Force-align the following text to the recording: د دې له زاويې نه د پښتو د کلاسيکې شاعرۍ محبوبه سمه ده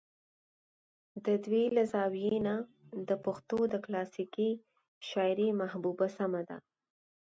د 1.25 1.27
دې 1.45 1.63
له 1.75 1.83
زاويې 1.93 2.37
نه 2.47 2.55
د 3.07 3.09
پښتو 3.25 3.57
د 3.73 3.75
کلاسيکې 3.85 4.49
شاعرۍ 5.07 5.49
محبوبه 5.61 6.07
سمه 6.17 6.41
ده 6.49 6.57